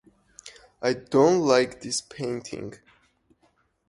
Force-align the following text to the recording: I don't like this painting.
I 0.81 0.93
don't 0.95 1.41
like 1.41 1.81
this 1.81 2.01
painting. 2.01 2.73